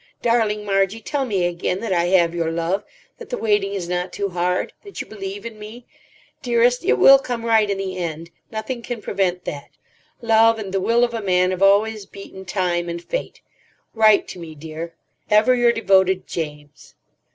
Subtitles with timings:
[0.23, 2.83] Darling Margie, tell me again that I have your love,
[3.19, 5.85] that the waiting is not too hard, that you believe in me.
[6.41, 8.31] Dearest, it will come right in the end.
[8.49, 9.69] Nothing can prevent that.
[10.19, 13.41] Love and the will of a man have always beaten Time and Fate.
[13.93, 14.95] Write to me, dear.
[15.29, 16.95] _Ever your devoted James.